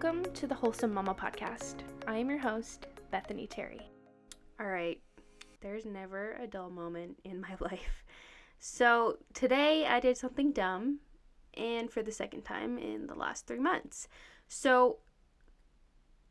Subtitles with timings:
[0.00, 1.80] Welcome to the Wholesome Mama podcast.
[2.06, 3.90] I am your host, Bethany Terry.
[4.60, 5.00] All right,
[5.60, 8.04] there's never a dull moment in my life.
[8.60, 11.00] So, today I did something dumb,
[11.54, 14.06] and for the second time in the last three months.
[14.46, 14.98] So,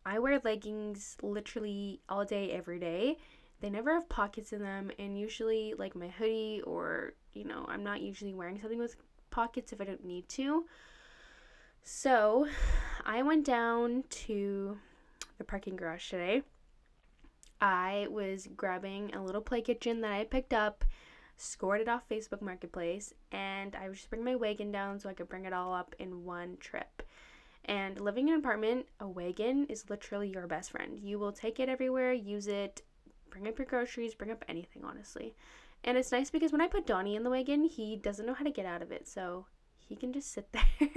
[0.05, 3.17] I wear leggings literally all day, every day.
[3.59, 7.83] They never have pockets in them, and usually, like my hoodie, or you know, I'm
[7.83, 8.95] not usually wearing something with
[9.29, 10.63] pockets if I don't need to.
[11.89, 12.49] So,
[13.05, 14.77] I went down to
[15.37, 16.41] the parking garage today.
[17.61, 20.83] I was grabbing a little play kitchen that I picked up,
[21.37, 25.13] scored it off Facebook Marketplace, and I was just bringing my wagon down so I
[25.13, 27.03] could bring it all up in one trip.
[27.63, 30.99] And living in an apartment, a wagon is literally your best friend.
[30.99, 32.81] You will take it everywhere, use it,
[33.29, 35.35] bring up your groceries, bring up anything, honestly.
[35.85, 38.43] And it's nice because when I put Donnie in the wagon, he doesn't know how
[38.43, 39.45] to get out of it, so
[39.79, 40.89] he can just sit there.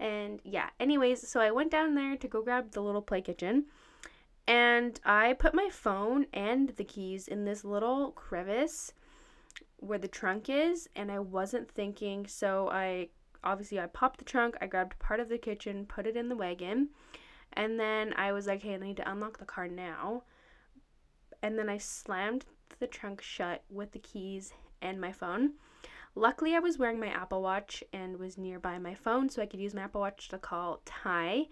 [0.00, 3.66] And yeah, anyways, so I went down there to go grab the little play kitchen.
[4.46, 8.92] And I put my phone and the keys in this little crevice
[9.76, 13.10] where the trunk is, and I wasn't thinking, so I
[13.44, 16.36] obviously I popped the trunk, I grabbed part of the kitchen, put it in the
[16.36, 16.88] wagon,
[17.52, 20.24] and then I was like, hey, I need to unlock the car now.
[21.42, 22.44] And then I slammed
[22.78, 25.52] the trunk shut with the keys and my phone.
[26.14, 29.60] Luckily, I was wearing my Apple Watch and was nearby my phone, so I could
[29.60, 31.46] use my Apple Watch to call Ty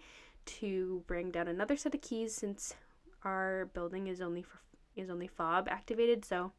[0.47, 2.75] to bring down another set of keys since
[3.23, 4.61] our building is only for
[4.97, 6.53] is only fob activated, so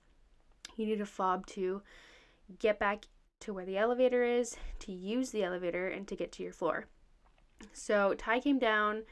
[0.77, 1.81] you need a fob to
[2.57, 3.05] get back
[3.41, 6.85] to where the elevator is, to use the elevator, and to get to your floor.
[7.73, 9.03] So Ty came down.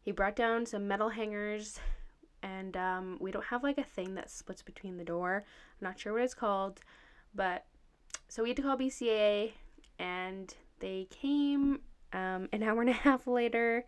[0.00, 1.80] He brought down some metal hangers,
[2.42, 5.44] and um, we don't have like a thing that splits between the door.
[5.80, 6.80] I'm not sure what it's called,
[7.34, 7.66] but
[8.28, 9.52] so we had to call BCA,
[9.98, 11.80] and they came
[12.12, 13.84] um, an hour and a half later,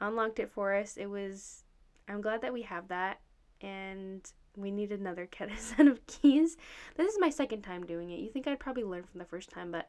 [0.00, 0.96] unlocked it for us.
[0.96, 1.64] It was.
[2.08, 3.20] I'm glad that we have that,
[3.60, 6.56] and we need another set of keys.
[6.96, 8.20] This is my second time doing it.
[8.20, 9.88] You think I'd probably learn from the first time, but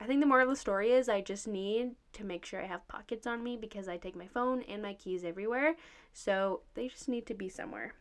[0.00, 2.66] I think the moral of the story is I just need to make sure I
[2.66, 5.76] have pockets on me because I take my phone and my keys everywhere.
[6.12, 7.94] So they just need to be somewhere.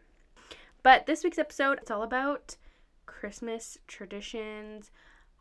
[0.82, 2.58] But this week's episode, it's all about
[3.20, 4.92] Christmas traditions,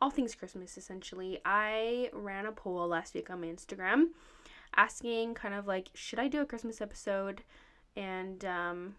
[0.00, 1.41] all things Christmas essentially.
[1.44, 4.09] I ran a poll last week on my Instagram
[4.77, 7.43] asking kind of like, should I do a Christmas episode?
[7.97, 8.94] And um,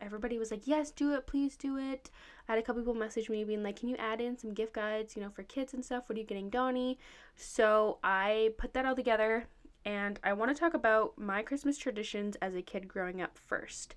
[0.00, 2.10] everybody was like, yes, do it, please do it.
[2.48, 4.74] I had a couple people message me being like, can you add in some gift
[4.74, 6.08] guides, you know, for kids and stuff?
[6.08, 6.98] What are you getting Donnie?
[7.36, 9.46] So I put that all together
[9.84, 13.94] and I want to talk about my Christmas traditions as a kid growing up first.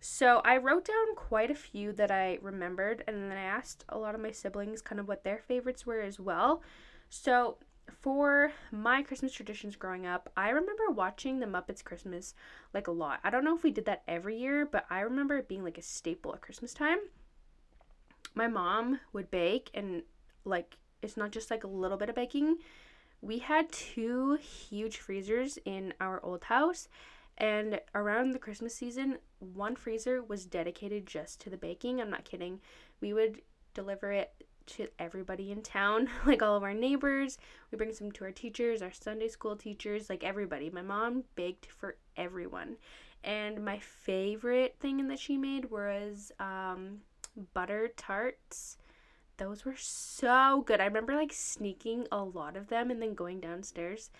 [0.00, 3.98] So I wrote down quite a few that I remembered and then I asked a
[3.98, 6.62] lot of my siblings kind of what their favorites were as well.
[7.10, 7.58] So
[8.00, 12.34] for my Christmas traditions growing up, I remember watching The Muppets Christmas
[12.72, 13.20] like a lot.
[13.24, 15.78] I don't know if we did that every year, but I remember it being like
[15.78, 16.98] a staple at Christmas time.
[18.34, 20.02] My mom would bake, and
[20.44, 22.58] like it's not just like a little bit of baking.
[23.20, 26.88] We had two huge freezers in our old house,
[27.40, 32.00] and around the Christmas season, one freezer was dedicated just to the baking.
[32.00, 32.60] I'm not kidding.
[33.00, 33.40] We would
[33.72, 34.30] deliver it
[34.66, 37.38] to everybody in town, like all of our neighbors.
[37.72, 40.68] We bring some to our teachers, our Sunday school teachers, like everybody.
[40.68, 42.76] My mom baked for everyone.
[43.24, 46.98] And my favorite thing that she made was um,
[47.54, 48.76] butter tarts.
[49.38, 50.80] Those were so good.
[50.80, 54.10] I remember like sneaking a lot of them and then going downstairs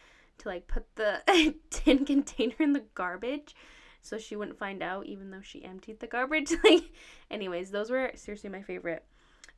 [0.41, 1.23] to like put the
[1.71, 3.55] tin container in the garbage
[4.03, 6.53] so she wouldn't find out even though she emptied the garbage.
[6.65, 6.93] like
[7.31, 9.05] anyways, those were seriously my favorite.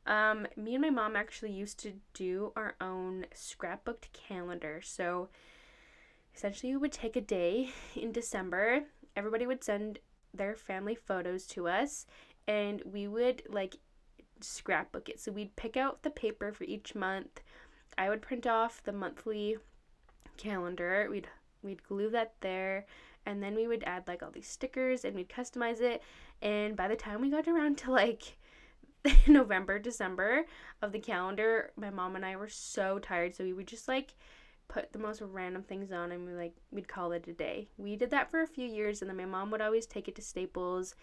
[0.05, 4.81] Um, me and my mom actually used to do our own scrapbooked calendar.
[4.83, 5.29] So
[6.35, 8.83] essentially, we would take a day in December,
[9.15, 9.99] everybody would send
[10.33, 12.05] their family photos to us,
[12.47, 13.77] and we would like
[14.41, 15.21] scrapbook it.
[15.21, 17.41] So we'd pick out the paper for each month.
[17.97, 19.57] I would print off the monthly
[20.37, 21.07] calendar.
[21.09, 21.27] We'd
[21.61, 22.85] we'd glue that there
[23.25, 26.03] and then we would add like all these stickers and we'd customize it
[26.41, 28.35] and by the time we got around to like
[29.27, 30.45] November, December
[30.81, 34.15] of the calendar, my mom and I were so tired, so we would just like
[34.69, 37.67] put the most random things on and we like we'd call it a day.
[37.77, 40.15] We did that for a few years and then my mom would always take it
[40.15, 40.95] to Staples,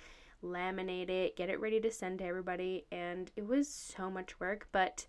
[0.43, 4.69] laminate it, get it ready to send to everybody and it was so much work,
[4.73, 5.07] but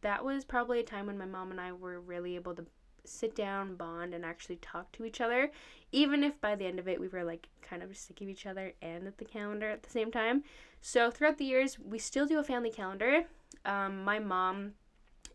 [0.00, 2.66] that was probably a time when my mom and I were really able to
[3.08, 5.50] sit down, bond, and actually talk to each other,
[5.92, 8.46] even if by the end of it we were like kind of sick of each
[8.46, 10.42] other and at the calendar at the same time.
[10.80, 13.24] So throughout the years, we still do a family calendar.
[13.64, 14.72] Um, my mom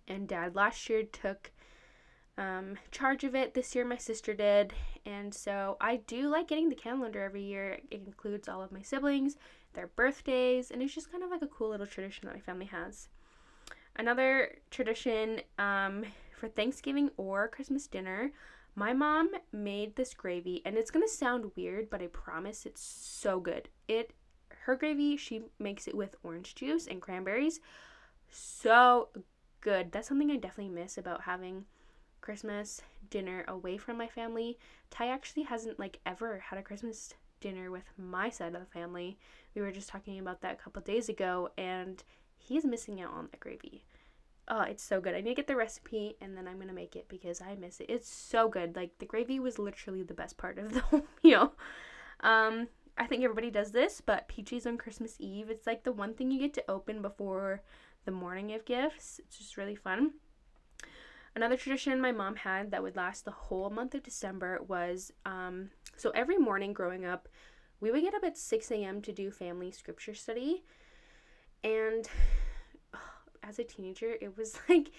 [0.07, 1.51] and dad last year took
[2.37, 3.53] um, charge of it.
[3.53, 4.73] This year, my sister did.
[5.05, 7.79] And so I do like getting the calendar every year.
[7.89, 9.35] It includes all of my siblings,
[9.73, 12.67] their birthdays, and it's just kind of like a cool little tradition that my family
[12.67, 13.09] has.
[13.95, 16.05] Another tradition um,
[16.41, 18.31] for Thanksgiving or Christmas dinner,
[18.73, 23.39] my mom made this gravy, and it's gonna sound weird, but I promise it's so
[23.39, 23.69] good.
[23.87, 24.13] It
[24.63, 27.59] her gravy, she makes it with orange juice and cranberries.
[28.31, 29.09] So
[29.61, 29.91] good.
[29.91, 31.65] That's something I definitely miss about having
[32.21, 34.57] Christmas dinner away from my family.
[34.89, 39.19] Ty actually hasn't like ever had a Christmas dinner with my side of the family.
[39.53, 42.03] We were just talking about that a couple days ago and
[42.35, 43.83] he's missing out on the gravy.
[44.47, 45.15] Oh, it's so good.
[45.15, 47.79] I need to get the recipe and then I'm gonna make it because I miss
[47.79, 47.89] it.
[47.89, 48.75] It's so good.
[48.75, 51.53] Like the gravy was literally the best part of the whole meal.
[52.21, 52.67] Um,
[52.97, 56.31] I think everybody does this, but peaches on Christmas Eve, it's like the one thing
[56.31, 57.61] you get to open before
[58.05, 59.19] the morning of gifts.
[59.19, 60.13] It's just really fun.
[61.35, 65.69] Another tradition my mom had that would last the whole month of December was um,
[65.95, 67.29] so every morning growing up,
[67.79, 69.01] we would get up at 6 a.m.
[69.01, 70.63] to do family scripture study.
[71.63, 72.07] And
[73.43, 74.91] as a teenager, it was like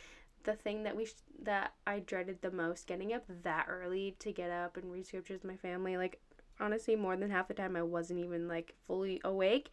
[0.45, 4.33] the thing that we sh- that I dreaded the most getting up that early to
[4.33, 5.97] get up and read scriptures with my family.
[5.97, 6.21] Like
[6.61, 9.71] honestly, more than half the time I wasn't even like fully awake.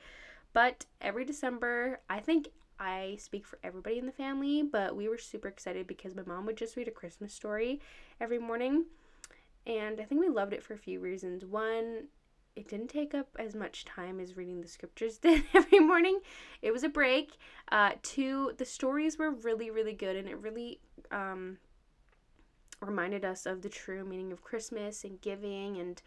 [0.53, 2.49] But every December, I think
[2.79, 6.45] I speak for everybody in the family, but we were super excited because my mom
[6.45, 7.81] would just read a Christmas story
[8.19, 8.85] every morning.
[9.67, 11.45] And I think we loved it for a few reasons.
[11.45, 12.07] One,
[12.55, 16.19] it didn't take up as much time as reading the scriptures did every morning.
[16.61, 17.37] It was a break.
[17.71, 20.79] Uh, two, the stories were really, really good, and it really
[21.11, 21.57] um,
[22.81, 25.77] reminded us of the true meaning of Christmas and giving.
[25.77, 26.01] And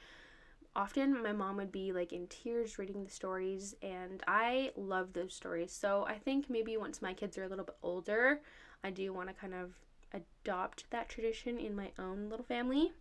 [0.74, 5.34] often my mom would be like in tears reading the stories, and I love those
[5.34, 5.72] stories.
[5.72, 8.40] So I think maybe once my kids are a little bit older,
[8.84, 9.72] I do want to kind of
[10.12, 12.92] adopt that tradition in my own little family.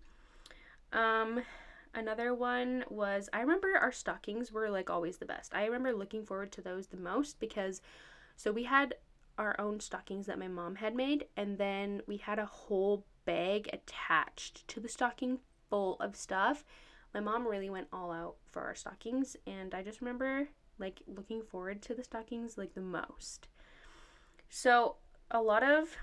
[0.94, 1.41] Um,
[1.93, 5.53] Another one was I remember our stockings were like always the best.
[5.53, 7.81] I remember looking forward to those the most because
[8.35, 8.95] so we had
[9.38, 13.69] our own stockings that my mom had made and then we had a whole bag
[13.73, 15.39] attached to the stocking
[15.69, 16.63] full of stuff.
[17.13, 20.47] My mom really went all out for our stockings and I just remember
[20.79, 23.47] like looking forward to the stockings like the most.
[24.49, 24.95] So
[25.29, 25.97] a lot of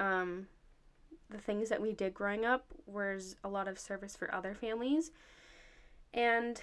[0.00, 0.46] um
[1.32, 5.10] the things that we did growing up was a lot of service for other families.
[6.14, 6.60] And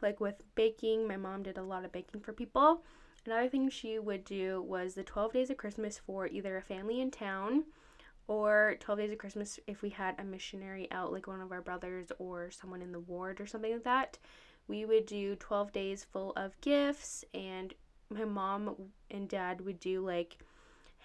[0.00, 2.82] like with baking, my mom did a lot of baking for people.
[3.26, 7.00] Another thing she would do was the 12 days of Christmas for either a family
[7.00, 7.64] in town
[8.26, 11.62] or 12 days of Christmas if we had a missionary out, like one of our
[11.62, 14.18] brothers or someone in the ward or something like that.
[14.68, 17.74] We would do 12 days full of gifts, and
[18.08, 18.76] my mom
[19.10, 20.38] and dad would do like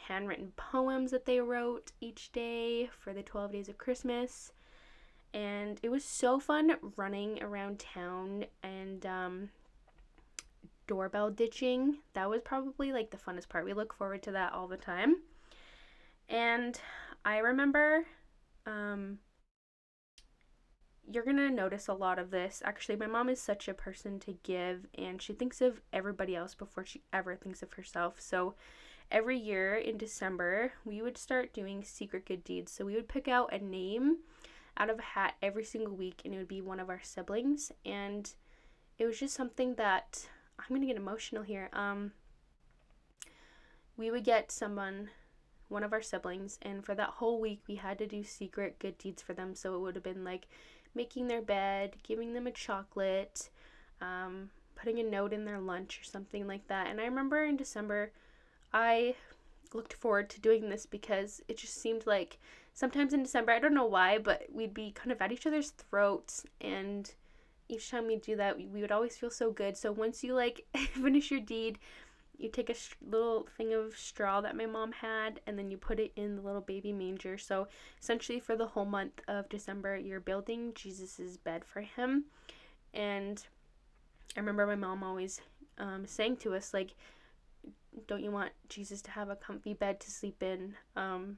[0.07, 4.51] handwritten poems that they wrote each day for the 12 days of Christmas.
[5.33, 9.49] And it was so fun running around town and um,
[10.87, 11.97] doorbell ditching.
[12.13, 13.65] That was probably like the funnest part.
[13.65, 15.17] We look forward to that all the time.
[16.27, 16.79] And
[17.23, 18.05] I remember
[18.65, 19.19] um,
[21.11, 22.61] you're going to notice a lot of this.
[22.65, 26.53] Actually, my mom is such a person to give, and she thinks of everybody else
[26.53, 28.15] before she ever thinks of herself.
[28.19, 28.55] So
[29.11, 32.71] every year in December, we would start doing secret good deeds.
[32.71, 34.17] So we would pick out a name
[34.77, 37.71] out of a hat every single week, and it would be one of our siblings.
[37.85, 38.31] And
[38.97, 41.69] it was just something that I'm gonna get emotional here.
[41.73, 42.11] Um,
[43.97, 45.09] we would get someone,
[45.67, 48.97] one of our siblings, and for that whole week, we had to do secret good
[48.97, 49.55] deeds for them.
[49.55, 50.47] So it would have been like
[50.95, 53.49] making their bed, giving them a chocolate,
[54.01, 56.87] um, putting a note in their lunch or something like that.
[56.87, 58.11] And I remember in December,
[58.73, 59.15] I
[59.73, 62.37] looked forward to doing this because it just seemed like
[62.73, 65.71] sometimes in December, I don't know why, but we'd be kind of at each other's
[65.71, 67.11] throats and
[67.67, 69.77] each time we do that, we, we would always feel so good.
[69.77, 71.77] So once you like finish your deed,
[72.37, 75.77] you take a sh- little thing of straw that my mom had and then you
[75.77, 77.37] put it in the little baby manger.
[77.37, 77.67] So
[78.01, 82.25] essentially for the whole month of December, you're building Jesus's bed for him.
[82.93, 83.45] And
[84.35, 85.41] I remember my mom always
[85.77, 86.95] um, saying to us like
[88.07, 90.75] don't you want Jesus to have a comfy bed to sleep in?
[90.95, 91.37] Um,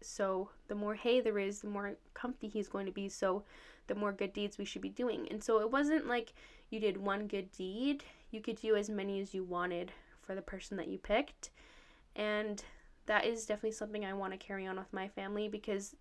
[0.00, 3.08] so the more hay there is, the more comfy he's going to be.
[3.08, 3.44] So
[3.86, 5.28] the more good deeds we should be doing.
[5.30, 6.32] And so it wasn't like
[6.70, 10.42] you did one good deed, you could do as many as you wanted for the
[10.42, 11.50] person that you picked.
[12.16, 12.62] And
[13.06, 15.94] that is definitely something I want to carry on with my family because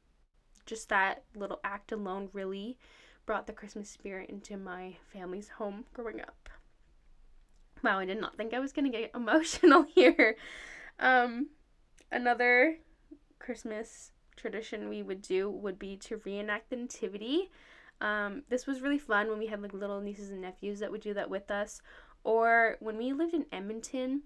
[0.66, 2.78] just that little act alone really
[3.25, 6.41] brought the Christmas spirit into my family's home growing up.
[7.84, 10.36] Wow, I did not think I was to get emotional here.
[11.00, 11.48] Um,
[12.12, 12.78] another
[13.40, 17.50] Christmas tradition we would do would be to reenact the nativity.
[18.00, 21.02] Um, this was really fun when we had like little nieces and nephews that would
[21.02, 21.82] do that with us.
[22.24, 24.24] Or when we lived in Edmonton,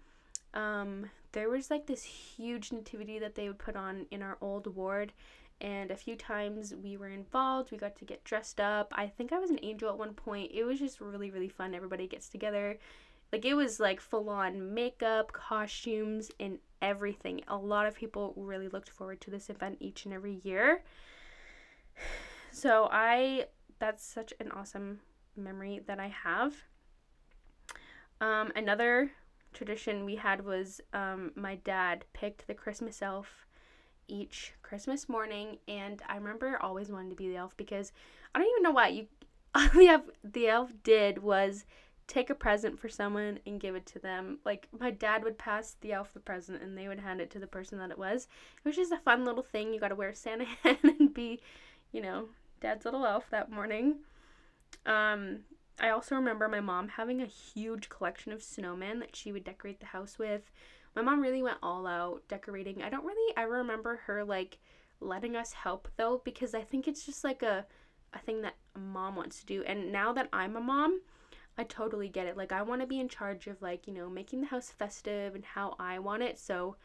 [0.53, 4.73] um, there was like this huge nativity that they would put on in our old
[4.75, 5.13] ward.
[5.61, 7.71] And a few times we were involved.
[7.71, 8.93] We got to get dressed up.
[8.95, 10.51] I think I was an angel at one point.
[10.53, 11.73] It was just really, really fun.
[11.73, 12.77] Everybody gets together.
[13.35, 17.41] Like it was like full on makeup, costumes, and everything.
[17.49, 20.83] A lot of people really looked forward to this event each and every year.
[22.53, 23.47] So I
[23.79, 25.01] that's such an awesome
[25.35, 26.55] memory that I have.
[28.21, 29.11] Um, another
[29.51, 33.45] tradition we had was um, my dad picked the Christmas elf
[34.07, 37.91] each Christmas morning, and I remember always wanting to be the elf because
[38.33, 39.07] I don't even know why you
[39.53, 41.65] all the elf, the elf did was
[42.07, 44.39] take a present for someone and give it to them.
[44.45, 47.39] Like my dad would pass the elf the present and they would hand it to
[47.39, 48.27] the person that it was.
[48.57, 49.73] It was just a fun little thing.
[49.73, 51.41] You got to wear Santa hat and be,
[51.91, 52.29] you know,
[52.61, 53.95] dad's little elf that morning.
[54.85, 55.39] Um,
[55.79, 59.79] I also remember my mom having a huge collection of snowmen that she would decorate
[59.79, 60.51] the house with.
[60.95, 62.81] My mom really went all out decorating.
[62.81, 64.59] I don't really ever remember her like
[65.01, 67.65] letting us help though because I think it's just like a
[68.13, 69.63] a thing that mom wants to do.
[69.63, 71.01] And now that I'm a mom,
[71.57, 72.37] I totally get it.
[72.37, 75.35] Like I want to be in charge of like, you know, making the house festive
[75.35, 76.37] and how I want it.
[76.37, 76.75] So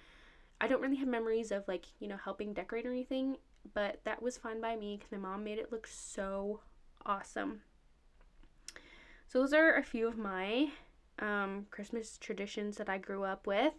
[0.61, 3.39] I don't really have memories of like, you know, helping decorate or anything,
[3.75, 6.61] but that was fun by me cuz my mom made it look so
[7.05, 7.63] awesome.
[9.27, 10.73] So those are a few of my
[11.21, 13.75] um, Christmas traditions that I grew up with,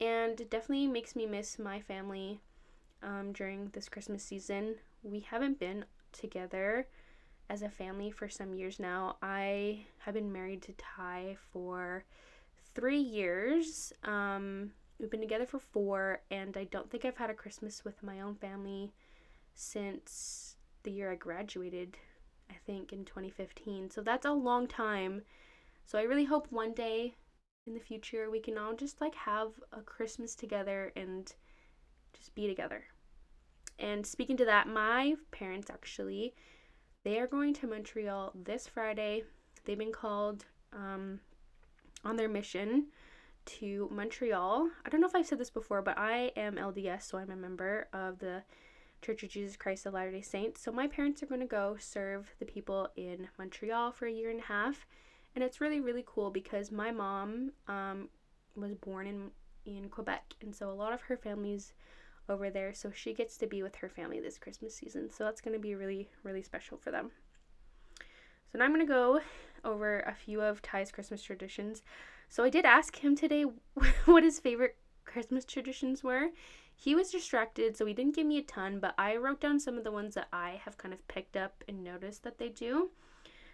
[0.00, 2.40] and it definitely makes me miss my family
[3.02, 4.76] um, during this Christmas season.
[5.04, 6.88] We haven't been together
[7.50, 9.16] as a family for some years now.
[9.22, 12.04] I have been married to Ty for
[12.74, 13.92] three years.
[14.04, 18.02] Um, we've been together for four, and I don't think I've had a Christmas with
[18.02, 18.92] my own family
[19.54, 21.96] since the year I graduated
[22.52, 23.90] I think, in 2015.
[23.90, 25.22] So that's a long time.
[25.86, 27.14] So I really hope one day
[27.66, 31.32] in the future we can all just like have a Christmas together and
[32.12, 32.84] just be together.
[33.78, 36.34] And speaking to that, my parents actually,
[37.04, 39.24] they are going to Montreal this Friday.
[39.64, 41.20] They've been called um,
[42.04, 42.86] on their mission
[43.44, 44.68] to Montreal.
[44.84, 47.36] I don't know if I've said this before, but I am LDS, so I'm a
[47.36, 48.42] member of the
[49.02, 50.62] Church of Jesus Christ of Latter day Saints.
[50.62, 54.30] So my parents are going to go serve the people in Montreal for a year
[54.30, 54.86] and a half.
[55.34, 58.10] And it's really, really cool because my mom um,
[58.54, 59.30] was born in,
[59.66, 60.34] in Quebec.
[60.40, 61.72] And so a lot of her family's
[62.32, 62.74] over there.
[62.74, 65.10] So she gets to be with her family this Christmas season.
[65.10, 67.10] So that's going to be really, really special for them.
[68.50, 69.20] So now I'm going to go
[69.64, 71.82] over a few of Ty's Christmas traditions.
[72.28, 73.44] So I did ask him today
[74.04, 76.30] what his favorite Christmas traditions were.
[76.74, 79.78] He was distracted, so he didn't give me a ton, but I wrote down some
[79.78, 82.90] of the ones that I have kind of picked up and noticed that they do.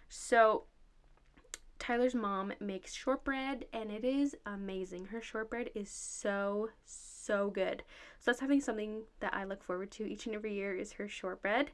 [0.09, 0.65] So,
[1.79, 5.07] Tyler's mom makes shortbread and it is amazing.
[5.07, 7.18] Her shortbread is so so
[7.53, 7.83] good.
[8.19, 11.09] So that's having something that I look forward to each and every year is her
[11.09, 11.71] shortbread.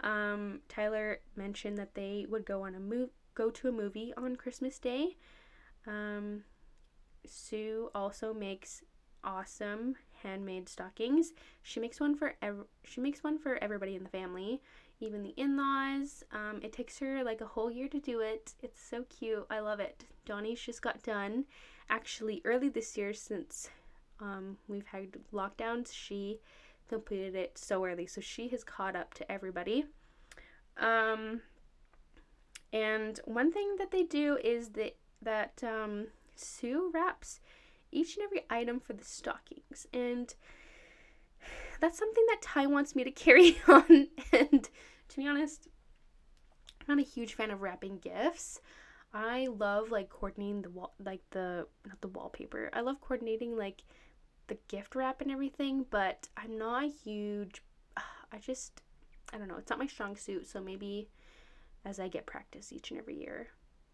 [0.00, 4.34] Um, Tyler mentioned that they would go on a move go to a movie on
[4.34, 5.16] Christmas Day.
[5.86, 6.42] Um,
[7.26, 8.82] Sue also makes
[9.22, 11.32] awesome handmade stockings.
[11.62, 14.62] She makes one for ev- she makes one for everybody in the family,
[15.00, 16.24] even the in-laws.
[16.32, 18.54] Um, it takes her like a whole year to do it.
[18.62, 19.46] It's so cute.
[19.50, 20.04] I love it.
[20.24, 21.44] Donnie's just got done
[21.90, 23.68] actually early this year since
[24.20, 25.92] um, we've had lockdowns.
[25.92, 26.40] She
[26.88, 29.86] completed it so early, so she has caught up to everybody.
[30.78, 31.40] Um,
[32.72, 37.40] and one thing that they do is that that um, Sue wraps
[37.90, 39.86] each and every item for the stockings.
[39.92, 40.34] And
[41.80, 44.08] that's something that Ty wants me to carry on.
[44.32, 44.68] and
[45.08, 45.68] to be honest,
[46.80, 48.60] I'm not a huge fan of wrapping gifts.
[49.14, 52.70] I love like coordinating the wall, like the not the wallpaper.
[52.72, 53.82] I love coordinating like
[54.48, 57.62] the gift wrap and everything, but I'm not a huge.
[57.96, 58.82] I just,
[59.32, 59.56] I don't know.
[59.56, 61.08] It's not my strong suit, so maybe
[61.84, 63.48] as I get practice each and every year.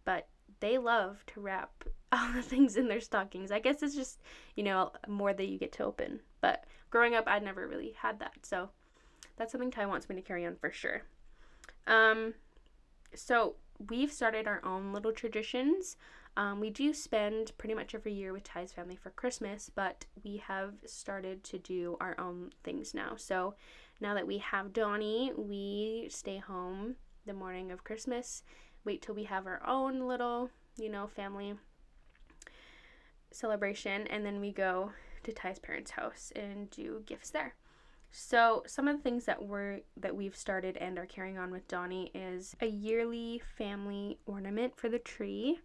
[0.04, 0.28] But
[0.60, 3.50] they love to wrap all the things in their stockings.
[3.50, 4.20] I guess it's just,
[4.56, 6.20] you know, more that you get to open.
[6.40, 8.44] But growing up, I'd never really had that.
[8.44, 8.70] So
[9.36, 11.02] that's something Ty wants me to carry on for sure.
[11.86, 12.34] Um,
[13.14, 13.56] so
[13.88, 15.96] we've started our own little traditions.
[16.36, 20.38] Um, we do spend pretty much every year with Ty's family for Christmas, but we
[20.38, 23.14] have started to do our own things now.
[23.16, 23.54] So
[24.00, 26.96] now that we have Donnie, we stay home
[27.26, 28.42] the morning of Christmas
[28.84, 31.54] wait till we have our own little, you know, family
[33.30, 37.54] celebration, and then we go to Ty's parents' house and do gifts there.
[38.10, 41.66] So some of the things that we're that we've started and are carrying on with
[41.68, 45.60] Donnie is a yearly family ornament for the tree,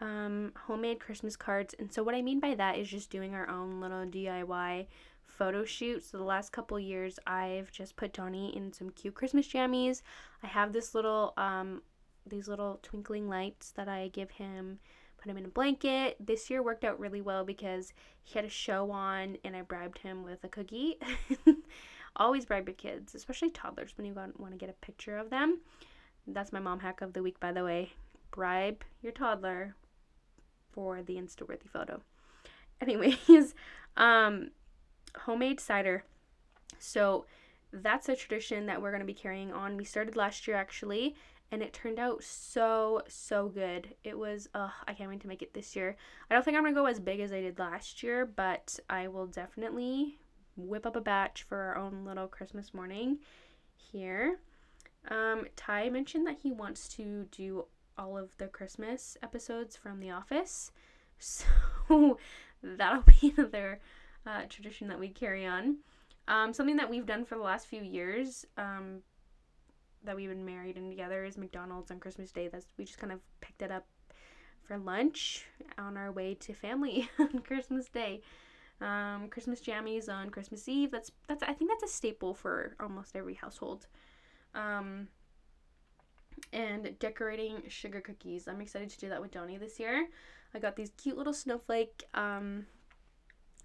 [0.00, 3.48] um, homemade Christmas cards, and so what I mean by that is just doing our
[3.48, 4.86] own little DIY
[5.26, 6.04] photo shoot.
[6.04, 10.02] So the last couple years, I've just put Donnie in some cute Christmas jammies.
[10.42, 11.82] I have this little um,
[12.26, 14.78] these little twinkling lights that I give him
[15.20, 16.16] put him in a blanket.
[16.18, 17.92] This year worked out really well because
[18.22, 20.98] he had a show on and I bribed him with a cookie.
[22.16, 25.60] Always bribe your kids, especially toddlers, when you want to get a picture of them.
[26.26, 27.92] That's my mom hack of the week, by the way.
[28.30, 29.74] Bribe your toddler
[30.72, 32.00] for the Instaworthy photo.
[32.80, 33.54] Anyways,
[33.96, 34.50] um,
[35.16, 36.04] homemade cider.
[36.78, 37.26] So
[37.72, 39.76] that's a tradition that we're going to be carrying on.
[39.76, 41.14] We started last year actually,
[41.52, 43.94] and it turned out so so good.
[44.04, 45.96] It was I can't wait to make it this year.
[46.30, 49.08] I don't think I'm gonna go as big as I did last year, but I
[49.08, 50.18] will definitely
[50.56, 53.18] whip up a batch for our own little Christmas morning
[53.74, 54.38] here.
[55.08, 57.66] Um, Ty mentioned that he wants to do
[58.00, 60.72] all of the Christmas episodes from The Office,
[61.18, 61.44] so
[62.62, 63.80] that'll be another
[64.26, 65.76] uh, tradition that we carry on.
[66.26, 69.00] Um, something that we've done for the last few years, um,
[70.04, 72.48] that we've been married and together is McDonald's on Christmas Day.
[72.48, 73.86] That's we just kind of picked it up
[74.62, 75.44] for lunch
[75.76, 78.22] on our way to family on Christmas Day.
[78.80, 80.90] Um, Christmas jammies on Christmas Eve.
[80.90, 83.88] That's that's I think that's a staple for almost every household.
[84.54, 85.08] Um,
[86.52, 88.48] and decorating sugar cookies.
[88.48, 90.08] I'm excited to do that with Donnie this year.
[90.54, 92.66] I got these cute little snowflake um,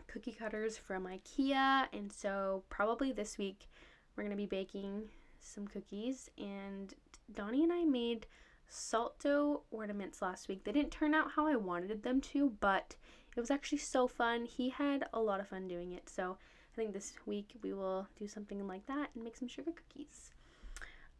[0.07, 3.67] cookie cutters from IKEA, and so probably this week
[4.15, 5.03] we're gonna be baking
[5.39, 6.93] some cookies, and
[7.33, 8.27] Donnie and I made
[8.67, 10.63] salt dough ornaments last week.
[10.63, 12.95] They didn't turn out how I wanted them to, but
[13.35, 14.45] it was actually so fun.
[14.45, 16.09] He had a lot of fun doing it.
[16.09, 16.37] So
[16.73, 20.31] I think this week we will do something like that and make some sugar cookies.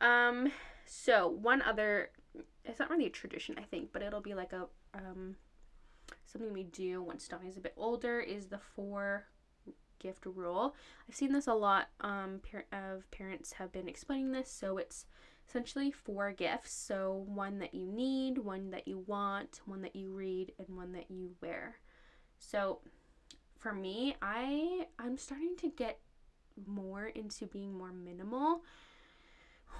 [0.01, 0.51] Um,
[0.85, 2.11] so one other,
[2.63, 5.35] it's not really a tradition, I think, but it'll be like a um,
[6.25, 9.25] something we do once Donnie's a bit older is the four
[9.99, 10.75] gift rule.
[11.07, 14.51] I've seen this a lot um, par- of parents have been explaining this.
[14.51, 15.05] So it's
[15.47, 16.73] essentially four gifts.
[16.73, 20.91] So one that you need, one that you want, one that you read, and one
[20.93, 21.77] that you wear.
[22.39, 22.79] So
[23.57, 25.99] for me, I I'm starting to get
[26.65, 28.63] more into being more minimal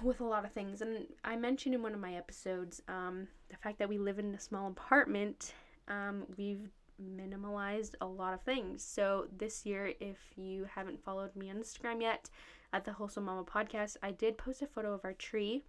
[0.02, 0.82] with a lot of things.
[0.82, 4.34] And I mentioned in one of my episodes um, the fact that we live in
[4.34, 5.54] a small apartment.
[5.88, 6.68] Um, we've
[7.00, 8.82] minimalized a lot of things.
[8.82, 12.30] So this year, if you haven't followed me on Instagram yet
[12.72, 15.64] at the Wholesome Mama podcast, I did post a photo of our tree,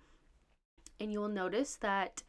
[1.00, 2.24] and you will notice that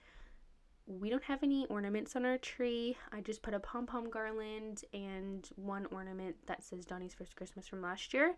[0.86, 2.96] we don't have any ornaments on our tree.
[3.12, 7.68] I just put a pom pom garland and one ornament that says Donnie's First Christmas
[7.68, 8.36] from last year.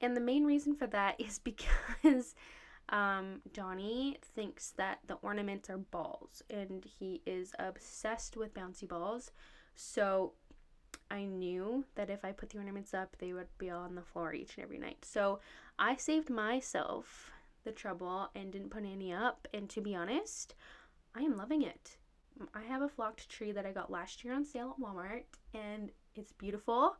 [0.00, 2.34] And the main reason for that is because
[2.88, 9.32] um, Donnie thinks that the ornaments are balls and he is obsessed with bouncy balls.
[9.74, 10.32] So
[11.10, 14.34] I knew that if I put the ornaments up, they would be on the floor
[14.34, 15.04] each and every night.
[15.04, 15.40] So
[15.78, 17.30] I saved myself
[17.64, 19.48] the trouble and didn't put any up.
[19.52, 20.54] And to be honest,
[21.14, 21.96] I am loving it.
[22.54, 25.22] I have a flocked tree that I got last year on sale at Walmart,
[25.54, 26.96] and it's beautiful.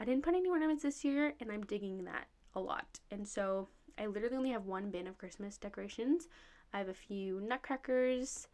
[0.00, 3.00] I didn't put any ornaments this year, and I'm digging that a lot.
[3.10, 6.28] And so I literally only have one bin of Christmas decorations.
[6.72, 8.48] I have a few nutcrackers,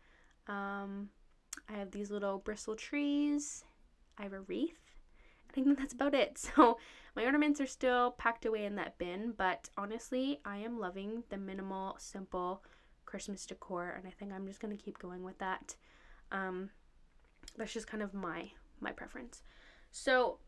[0.48, 1.10] um,
[1.68, 3.64] I have these little bristle trees.
[4.18, 4.96] I have a wreath.
[5.48, 6.38] I think that's about it.
[6.56, 6.78] So
[7.16, 11.36] my ornaments are still packed away in that bin, but honestly, I am loving the
[11.36, 12.62] minimal, simple
[13.06, 15.74] Christmas decor, and I think I'm just gonna keep going with that.
[16.30, 16.70] Um,
[17.56, 19.42] that's just kind of my my preference.
[19.90, 20.38] So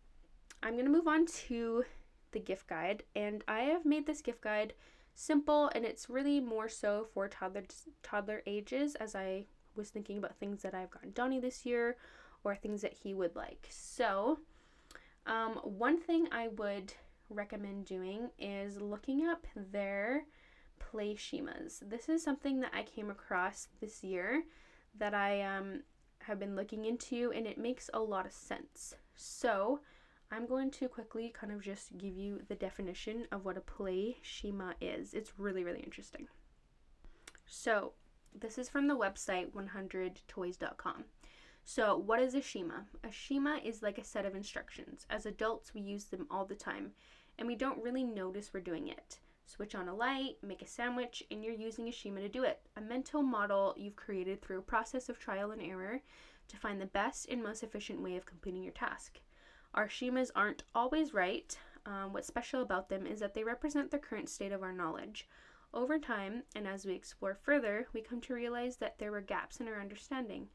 [0.62, 1.84] I'm gonna move on to
[2.32, 4.74] the gift guide, and I have made this gift guide
[5.14, 7.64] simple, and it's really more so for toddler
[8.02, 11.96] toddler ages as I was thinking about things that I've gotten Donnie this year
[12.44, 13.66] or things that he would like.
[13.70, 14.38] So,
[15.26, 16.94] um, one thing I would
[17.28, 20.24] recommend doing is looking up their
[20.78, 21.80] play schemas.
[21.88, 24.44] This is something that I came across this year
[24.98, 25.82] that I um,
[26.20, 28.94] have been looking into, and it makes a lot of sense.
[29.14, 29.80] So,
[30.32, 34.18] I'm going to quickly kind of just give you the definition of what a play
[34.22, 35.12] schema is.
[35.12, 36.28] It's really, really interesting.
[37.46, 37.94] So,
[38.38, 41.04] this is from the website 100toys.com.
[41.64, 42.86] So, what is a schema?
[43.02, 45.04] A schema is like a set of instructions.
[45.10, 46.92] As adults, we use them all the time,
[47.36, 49.18] and we don't really notice we're doing it.
[49.46, 52.60] Switch on a light, make a sandwich, and you're using a schema to do it.
[52.76, 56.02] A mental model you've created through a process of trial and error
[56.46, 59.20] to find the best and most efficient way of completing your task.
[59.72, 61.56] Our schemas aren't always right.
[61.86, 65.28] um, what's special about them is that they represent the current state of our knowledge.
[65.72, 69.60] Over time, and as we explore further, we come to realize that there were gaps
[69.60, 70.48] in our understanding.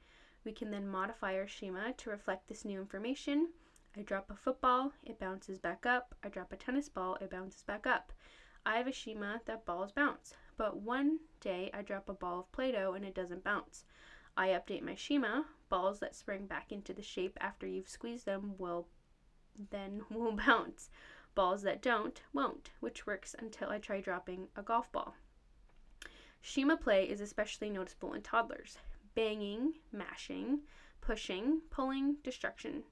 [0.43, 3.49] We can then modify our schema to reflect this new information.
[3.97, 6.13] I drop a football, it bounces back up.
[6.21, 8.11] I drop a tennis ball, it bounces back up.
[8.65, 12.51] I have a schema that balls bounce, but one day I drop a ball of
[12.51, 13.85] Play Doh and it doesn't bounce.
[14.35, 15.45] I update my schema.
[15.69, 18.87] Balls that spring back into the shape after you've squeezed them will
[19.71, 20.89] then will bounce.
[21.33, 25.15] Balls that don't won't, which works until I try dropping a golf ball.
[26.41, 28.77] Schema play is especially noticeable in toddlers.
[29.15, 30.59] Banging, mashing,
[31.01, 32.83] pushing, pulling, destruction.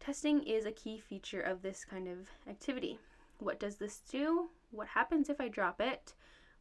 [0.00, 2.98] Testing is a key feature of this kind of activity.
[3.38, 4.50] What does this do?
[4.70, 6.14] What happens if I drop it?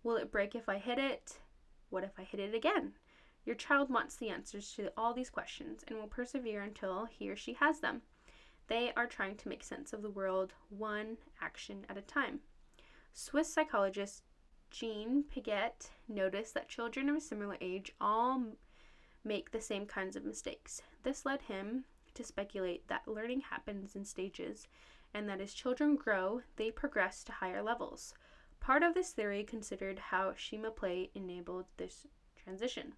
[0.04, 1.40] Will it break if I hit it?
[1.90, 2.94] What if I hit it again?
[3.46, 7.36] Your child wants the answers to all these questions and will persevere until he or
[7.36, 8.02] she has them.
[8.70, 12.40] They are trying to make sense of the world one action at a time.
[13.14, 14.22] Swiss psychologist
[14.70, 18.44] Jean Piaget noticed that children of a similar age all
[19.24, 20.84] make the same kinds of mistakes.
[21.02, 24.68] This led him to speculate that learning happens in stages
[25.16, 28.14] and that as children grow, they progress to higher levels.
[28.60, 32.06] Part of this theory considered how Schema play enabled this
[32.36, 32.94] transition.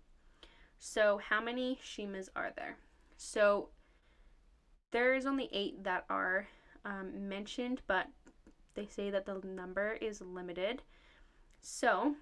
[0.77, 2.77] So, how many schemas are there?
[3.15, 3.69] So,
[4.91, 6.47] there's only eight that are
[6.85, 8.07] um, mentioned, but
[8.75, 10.83] they say that the number is limited.
[11.61, 12.15] So,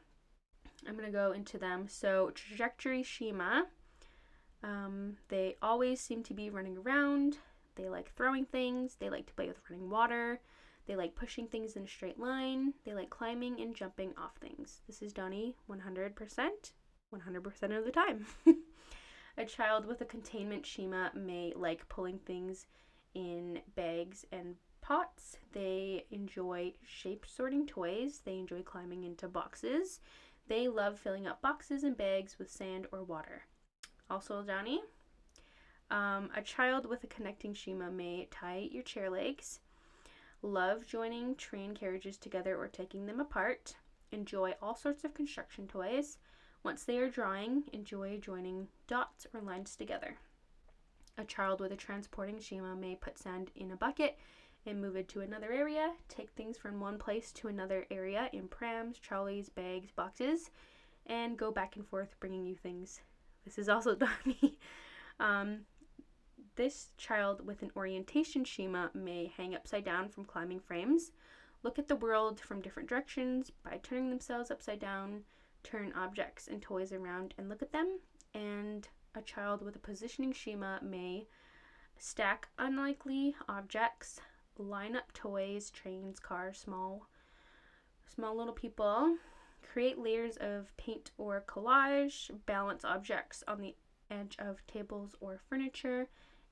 [0.88, 1.88] I'm going to go into them.
[1.88, 3.68] So, trajectory schema,
[4.64, 7.38] um, they always seem to be running around.
[7.76, 8.98] They like throwing things.
[9.00, 10.42] They like to play with running water.
[10.86, 12.74] They like pushing things in a straight line.
[12.84, 14.82] They like climbing and jumping off things.
[14.88, 16.14] This is Donnie 100%.
[17.14, 18.26] 100% of the time.
[19.40, 22.68] a child with a containment schema may like pulling things
[23.16, 25.38] in bags and pots.
[25.54, 28.22] They enjoy shape sorting toys.
[28.26, 30.02] They enjoy climbing into boxes.
[30.50, 33.44] They love filling up boxes and bags with sand or water.
[34.10, 34.82] Also, Donnie,
[35.90, 39.60] um, a child with a connecting schema may tie your chair legs,
[40.42, 43.76] love joining train carriages together or taking them apart,
[44.12, 46.18] enjoy all sorts of construction toys,
[46.64, 50.18] once they are drawing, enjoy joining dots or lines together.
[51.18, 54.18] A child with a transporting schema may put sand in a bucket
[54.66, 58.48] and move it to another area, take things from one place to another area in
[58.48, 60.52] prams, trolleys, bags, boxes,
[61.06, 63.02] and go back and forth bringing you things.
[63.46, 63.96] This is also
[64.26, 64.58] Donnie.
[65.20, 65.60] um,
[66.56, 71.12] this child with an orientation schema may hang upside down from climbing frames,
[71.64, 75.24] look at the world from different directions by turning themselves upside down,
[75.64, 78.00] turn objects and toys around and look at them,
[78.34, 81.28] and a child with a positioning schema may
[81.98, 84.22] stack unlikely objects,
[84.58, 87.08] line up toys, trains, cars, small
[88.14, 89.18] small little people,
[89.62, 93.76] create layers of paint or collage, balance objects on the
[94.10, 96.08] edge of tables or furniture,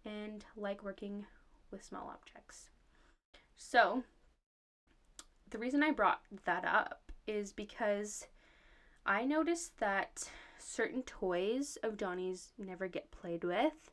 [0.06, 1.26] and like working
[1.72, 2.70] with small objects.
[3.58, 4.04] So,
[5.50, 8.28] the reason I brought that up is because
[9.08, 13.92] I noticed that certain toys of Donnie's never get played with.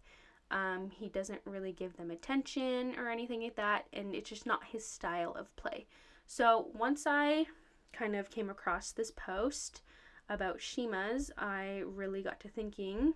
[0.51, 4.65] Um, he doesn't really give them attention or anything like that, and it's just not
[4.65, 5.87] his style of play.
[6.27, 7.47] So once I
[7.93, 9.83] kind of came across this post
[10.29, 13.15] about schemas, I really got to thinking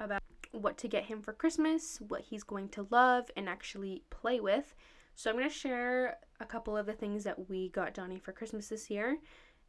[0.00, 4.38] about what to get him for Christmas, what he's going to love and actually play
[4.38, 4.74] with.
[5.14, 8.32] So I'm going to share a couple of the things that we got Donnie for
[8.32, 9.18] Christmas this year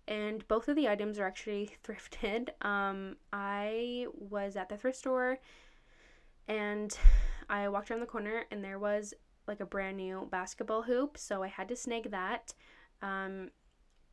[0.08, 2.50] and both of the items are actually thrifted.
[2.66, 5.40] Um, I was at the thrift store
[6.48, 6.98] and
[7.50, 9.14] I walked around the corner and there was
[9.48, 12.54] like a brand new basketball hoop, so I had to snag that.
[13.02, 13.50] Um,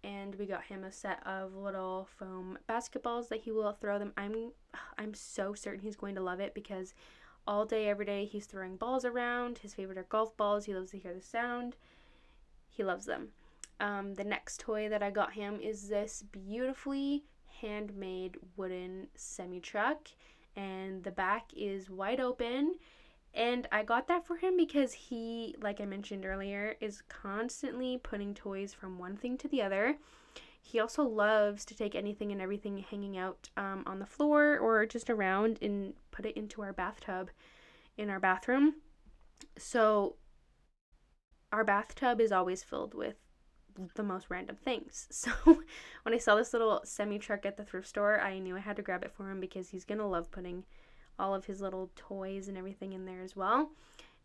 [0.02, 4.12] and we got him a set of little foam basketballs that he will throw them.
[4.16, 4.52] I'm
[4.98, 6.94] I'm so certain he's going to love it because
[7.46, 9.58] all day every day he's throwing balls around.
[9.58, 10.64] His favorite are golf balls.
[10.64, 11.76] He loves to hear the sound.
[12.68, 13.28] He loves them.
[13.80, 17.24] Um, the next toy that I got him is this beautifully
[17.60, 20.08] handmade wooden semi truck,
[20.54, 22.74] and the back is wide open.
[23.32, 28.34] And I got that for him because he, like I mentioned earlier, is constantly putting
[28.34, 29.96] toys from one thing to the other.
[30.60, 34.84] He also loves to take anything and everything hanging out um, on the floor or
[34.84, 37.30] just around and put it into our bathtub
[37.96, 38.74] in our bathroom.
[39.56, 40.16] So,
[41.52, 43.16] our bathtub is always filled with
[43.94, 45.08] the most random things.
[45.20, 45.30] So
[46.02, 48.76] when I saw this little semi truck at the thrift store, I knew I had
[48.76, 50.64] to grab it for him because he's gonna love putting
[51.18, 53.70] all of his little toys and everything in there as well.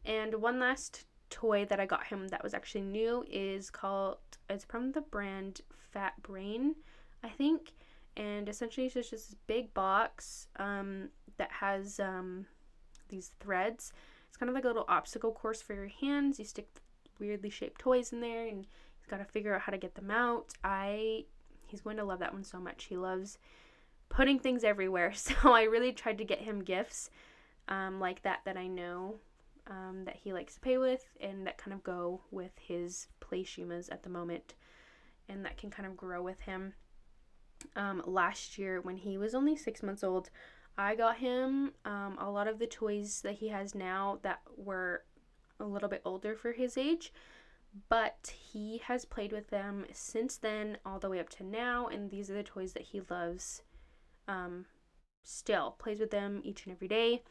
[0.05, 4.17] And one last toy that I got him that was actually new is called,
[4.49, 6.75] it's from the brand Fat Brain,
[7.23, 7.73] I think.
[8.17, 12.45] And essentially, it's just this big box um, that has um,
[13.09, 13.91] these threads.
[14.29, 16.39] It's kind of like a little obstacle course for your hands.
[16.39, 16.67] You stick
[17.19, 18.67] weirdly shaped toys in there, and
[19.05, 20.53] got to figure out how to get them out.
[20.63, 21.25] I
[21.67, 22.85] he's going to love that one so much.
[22.85, 23.37] He loves
[24.09, 25.13] putting things everywhere.
[25.15, 27.09] So I really tried to get him gifts
[27.67, 29.15] um, like that that I know
[29.67, 33.43] um, that he likes to play with and that kind of go with his play
[33.43, 34.53] schemas at the moment
[35.27, 36.73] and that can kind of grow with him.
[37.75, 40.29] Um, last year, when he was only six months old,
[40.77, 45.03] I got him um, a lot of the toys that he has now that were
[45.59, 47.11] a little bit older for his age
[47.89, 52.09] but he has played with them since then all the way up to now and
[52.09, 53.61] these are the toys that he loves
[54.27, 54.65] um,
[55.23, 57.23] still plays with them each and every day.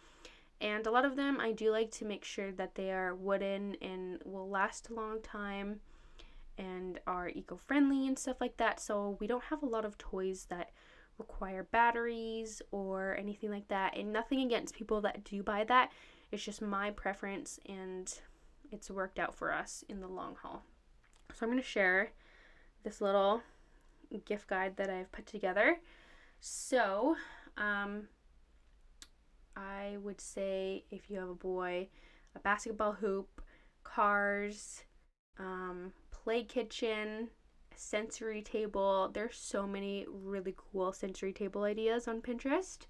[0.60, 3.76] And a lot of them i do like to make sure that they are wooden
[3.82, 5.80] and will last a long time
[6.56, 8.80] and are eco-friendly and stuff like that.
[8.80, 10.70] So we don't have a lot of toys that
[11.18, 15.90] require batteries or anything like that and nothing against people that do buy that.
[16.30, 18.12] It's just my preference and
[18.70, 20.64] it's worked out for us in the long haul.
[21.32, 22.10] So I'm going to share
[22.82, 23.42] this little
[24.24, 25.78] gift guide that I've put together.
[26.40, 27.16] So,
[27.56, 28.08] um,
[29.56, 31.88] I would say if you have a boy,
[32.34, 33.40] a basketball hoop,
[33.82, 34.84] cars,
[35.38, 37.28] um, play kitchen,
[37.76, 39.10] sensory table.
[39.12, 42.86] There's so many really cool sensory table ideas on Pinterest.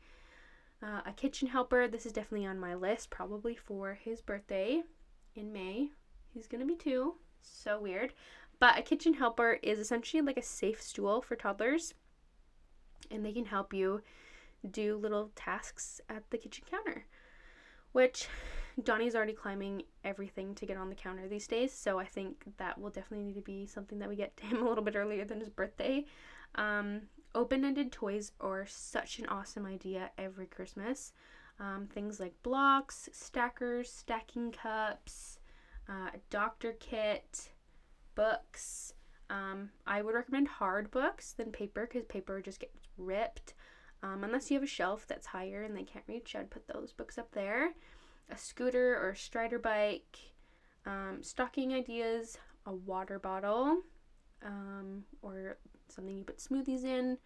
[0.82, 1.88] Uh, a kitchen helper.
[1.88, 4.82] This is definitely on my list, probably for his birthday
[5.35, 5.90] in May.
[6.33, 7.14] He's gonna be two.
[7.42, 8.12] So weird.
[8.59, 11.94] But a kitchen helper is essentially like a safe stool for toddlers,
[13.11, 14.03] and they can help you
[14.70, 17.05] do little tasks at the kitchen counter.
[17.92, 18.29] Which
[18.83, 22.81] Donnie's already climbing everything to get on the counter these days, so I think that
[22.81, 25.25] will definitely need to be something that we get to him a little bit earlier
[25.25, 26.05] than his birthday.
[26.57, 27.03] Um,
[27.35, 31.12] Open ended toys are such an awesome idea every Christmas.
[31.60, 35.38] Um, things like blocks, stackers, stacking cups,
[35.88, 37.50] uh, doctor kit,
[38.14, 38.94] books.
[39.30, 43.54] Um, I would recommend hard books than paper because paper just gets ripped.
[44.02, 46.92] Um, unless you have a shelf that's higher and they can't reach, I'd put those
[46.92, 47.72] books up there.
[48.30, 50.18] A scooter or a strider bike,
[50.86, 53.82] um, stocking ideas, a water bottle,
[54.44, 57.18] um, or something you put smoothies in.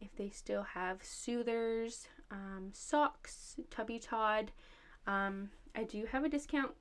[0.00, 4.52] If they still have soothers, um, socks, Tubby Todd.
[5.06, 6.72] Um, I do have a discount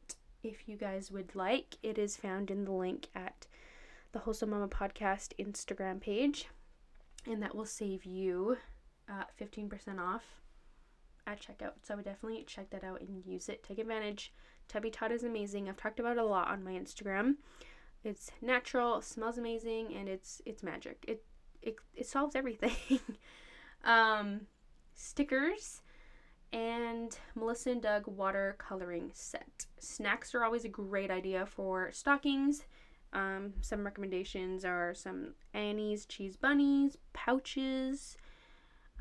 [0.44, 1.78] if you guys would like.
[1.84, 3.48] It is found in the link at
[4.12, 6.48] the Wholesome Mama Podcast Instagram page,
[7.26, 8.58] and that will save you
[9.10, 10.24] uh, 15% off
[11.28, 11.74] at checkout.
[11.84, 13.64] So I would definitely check that out and use it.
[13.64, 14.32] Take advantage.
[14.68, 15.70] Tubby Todd is amazing.
[15.70, 17.36] I've talked about it a lot on my Instagram.
[18.04, 21.04] It's natural, smells amazing, and it's it's magic.
[21.08, 21.24] It
[21.62, 23.00] it, it solves everything.
[23.84, 24.42] um,
[24.96, 25.82] stickers
[26.52, 29.66] and Melissa and Doug watercoloring set.
[29.80, 32.64] Snacks are always a great idea for stockings.
[33.14, 38.18] Um, some recommendations are some Annie's cheese bunnies, pouches,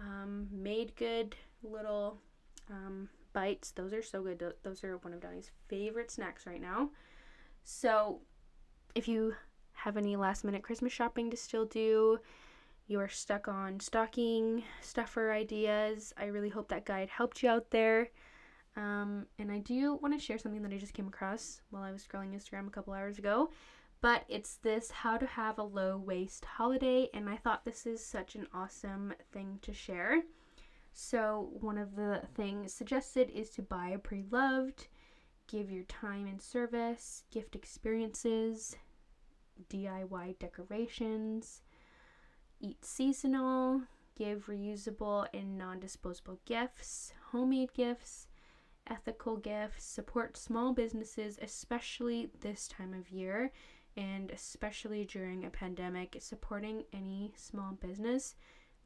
[0.01, 2.19] um, MadeGood little
[2.71, 3.71] um, bites.
[3.71, 4.43] Those are so good.
[4.63, 6.91] Those are one of Donnie's favorite snacks right now.
[7.65, 8.21] So
[8.95, 9.35] if you
[9.73, 12.19] have any last minute Christmas shopping to still do,
[12.87, 17.71] you are stuck on stocking stuffer ideas, I really hope that guide helped you out
[17.71, 18.11] there.
[18.77, 21.93] Um, and I do want to share something that I just came across while I
[21.93, 23.51] was scrolling Instagram a couple hours ago.
[24.01, 28.05] But it's this how to have a low waste holiday, and I thought this is
[28.05, 30.23] such an awesome thing to share.
[30.93, 34.89] So, one of the things suggested is to buy a pre loved,
[35.47, 38.77] give your time and service, gift experiences,
[39.71, 41.63] DIY decorations,
[42.65, 43.83] eat seasonal,
[44.17, 48.27] give reusable and non disposable gifts, homemade gifts,
[48.87, 53.53] ethical gifts, support small businesses, especially this time of year
[53.97, 56.17] and especially during a pandemic.
[56.21, 58.35] Supporting any small business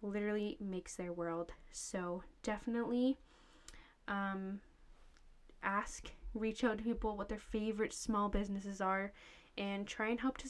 [0.03, 1.53] literally makes their world.
[1.71, 3.17] So, definitely
[4.09, 4.61] um,
[5.63, 9.13] ask, reach out to people what their favorite small businesses are,
[9.57, 10.49] and try and help to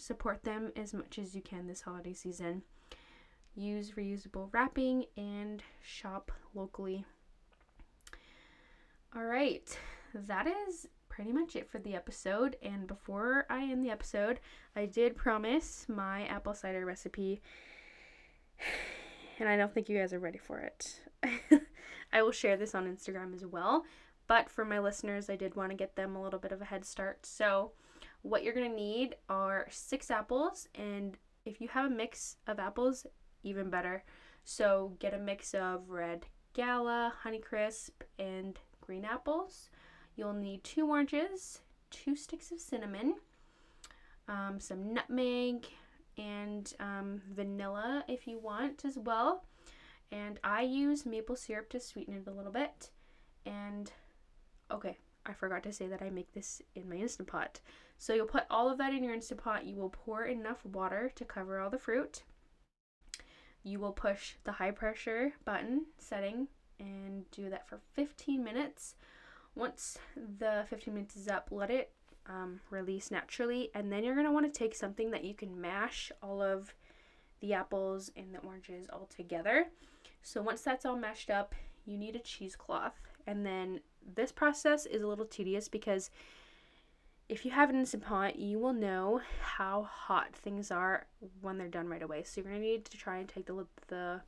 [0.00, 2.62] support them as much as you can this holiday season.
[3.54, 7.04] Use reusable wrapping and shop locally.
[9.14, 9.76] All right,
[10.14, 12.56] that is pretty much it for the episode.
[12.62, 14.38] And before I end the episode,
[14.76, 17.42] I did promise my apple cider recipe,
[19.38, 21.00] and I don't think you guys are ready for it.
[22.12, 23.84] I will share this on Instagram as well.
[24.26, 26.66] but for my listeners, I did want to get them a little bit of a
[26.66, 27.26] head start.
[27.26, 27.72] So,
[28.22, 32.58] what you're going to need are six apples, and if you have a mix of
[32.58, 33.06] apples,
[33.42, 34.04] even better.
[34.44, 39.70] So, get a mix of red gala, Honeycrisp, and green apples.
[40.16, 43.16] You'll need two oranges, two sticks of cinnamon,
[44.28, 45.66] um, some nutmeg,
[46.18, 49.44] and um, vanilla if you want as well.
[50.12, 52.90] And I use maple syrup to sweeten it a little bit.
[53.46, 53.90] And
[54.70, 57.60] okay, I forgot to say that I make this in my Instant Pot.
[58.00, 59.66] So you'll put all of that in your Instant Pot.
[59.66, 62.22] You will pour enough water to cover all the fruit.
[63.62, 68.94] You will push the high pressure button setting and do that for 15 minutes.
[69.54, 71.92] Once the 15 minutes is up, let it
[72.26, 75.60] um, release naturally, and then you're going to want to take something that you can
[75.60, 76.74] mash all of
[77.40, 79.66] the apples and the oranges all together.
[80.22, 82.98] So once that's all mashed up, you need a cheesecloth.
[83.26, 83.80] And then
[84.16, 86.10] this process is a little tedious because
[87.30, 91.06] if you have an instant pot, you will know how hot things are
[91.40, 92.24] when they're done right away.
[92.24, 94.20] So you're gonna need to try and take the the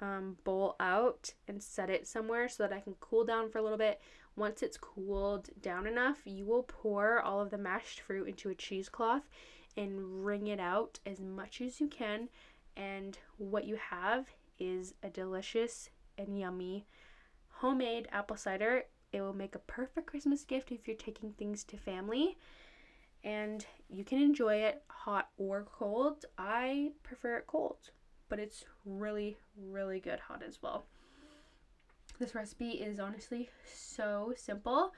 [0.00, 3.62] um, bowl out and set it somewhere so that I can cool down for a
[3.62, 4.00] little bit.
[4.34, 8.54] Once it's cooled down enough, you will pour all of the mashed fruit into a
[8.54, 9.28] cheesecloth
[9.76, 12.30] and wring it out as much as you can.
[12.78, 14.26] And what you have
[14.58, 16.86] is a delicious and yummy
[17.60, 18.84] homemade apple cider.
[19.16, 22.36] It will make a perfect Christmas gift if you're taking things to family.
[23.24, 26.26] And you can enjoy it hot or cold.
[26.36, 27.78] I prefer it cold,
[28.28, 30.84] but it's really, really good hot as well.
[32.18, 34.92] This recipe is honestly so simple.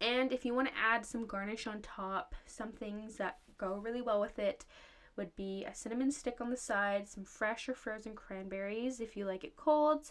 [0.00, 4.02] And if you want to add some garnish on top, some things that go really
[4.02, 4.64] well with it
[5.16, 9.26] would be a cinnamon stick on the side, some fresh or frozen cranberries if you
[9.26, 10.10] like it cold.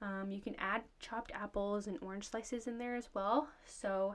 [0.00, 3.48] Um, you can add chopped apples and orange slices in there as well.
[3.66, 4.14] So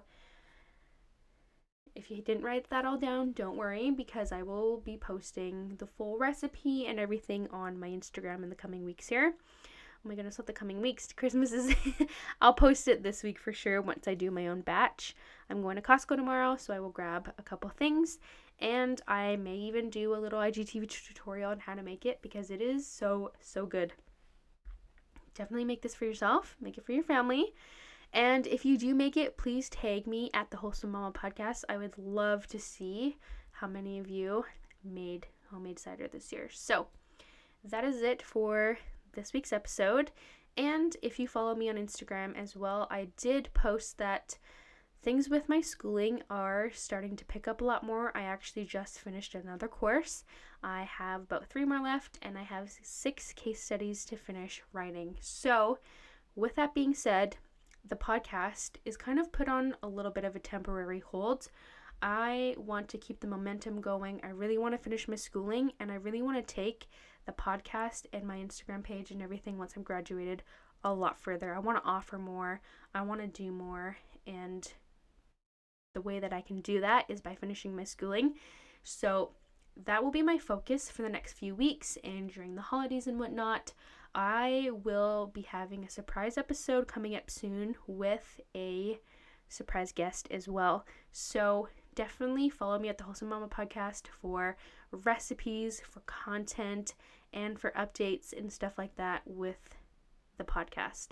[1.95, 5.85] if you didn't write that all down, don't worry because I will be posting the
[5.85, 9.33] full recipe and everything on my Instagram in the coming weeks here.
[9.35, 11.13] Oh my goodness, what the coming weeks?
[11.15, 11.75] Christmas is.
[12.41, 15.15] I'll post it this week for sure once I do my own batch.
[15.49, 18.19] I'm going to Costco tomorrow, so I will grab a couple things
[18.59, 22.49] and I may even do a little IGTV tutorial on how to make it because
[22.49, 23.93] it is so, so good.
[25.35, 27.53] Definitely make this for yourself, make it for your family.
[28.13, 31.63] And if you do make it, please tag me at the Wholesome Mama podcast.
[31.67, 33.17] I would love to see
[33.51, 34.45] how many of you
[34.83, 36.49] made homemade cider this year.
[36.51, 36.87] So
[37.63, 38.77] that is it for
[39.13, 40.11] this week's episode.
[40.55, 44.37] And if you follow me on Instagram as well, I did post that
[45.03, 48.15] things with my schooling are starting to pick up a lot more.
[48.15, 50.23] I actually just finished another course.
[50.63, 55.17] I have about three more left, and I have six case studies to finish writing.
[55.19, 55.79] So,
[56.35, 57.35] with that being said,
[57.85, 61.49] the podcast is kind of put on a little bit of a temporary hold.
[62.01, 64.21] I want to keep the momentum going.
[64.23, 66.87] I really want to finish my schooling, and I really want to take
[67.25, 70.43] the podcast and my Instagram page and everything once I'm graduated
[70.85, 71.53] a lot further.
[71.53, 72.61] I want to offer more,
[72.95, 74.71] I want to do more, and
[75.93, 78.33] the way that I can do that is by finishing my schooling.
[78.83, 79.31] So
[79.85, 83.19] that will be my focus for the next few weeks and during the holidays and
[83.19, 83.73] whatnot.
[84.15, 88.99] I will be having a surprise episode coming up soon with a
[89.49, 90.85] surprise guest as well.
[91.11, 94.57] So definitely follow me at the Wholesome Mama podcast for
[94.91, 96.95] recipes, for content,
[97.31, 99.75] and for updates and stuff like that with
[100.37, 101.09] the podcast.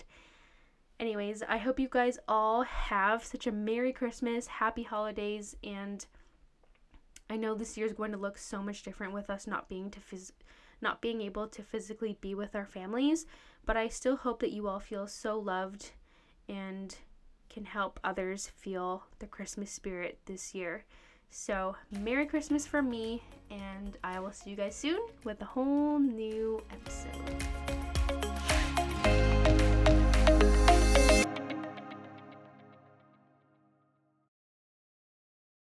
[1.00, 6.06] Anyways, I hope you guys all have such a Merry Christmas, Happy Holidays, and
[7.28, 9.90] I know this year is going to look so much different with us not being
[9.90, 10.32] to phys-
[10.80, 13.26] not being able to physically be with our families,
[13.64, 15.92] but I still hope that you all feel so loved
[16.48, 16.94] and
[17.48, 20.84] can help others feel the Christmas spirit this year.
[21.30, 25.98] So, Merry Christmas from me, and I will see you guys soon with a whole
[25.98, 27.51] new episode.